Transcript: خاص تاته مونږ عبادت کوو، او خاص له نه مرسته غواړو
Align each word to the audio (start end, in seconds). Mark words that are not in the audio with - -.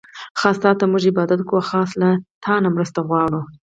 خاص 0.39 0.57
تاته 0.63 0.85
مونږ 0.91 1.03
عبادت 1.11 1.41
کوو، 1.47 1.59
او 1.61 1.67
خاص 1.71 1.89
له 2.01 2.09
نه 2.63 2.69
مرسته 2.75 2.99
غواړو 3.07 3.41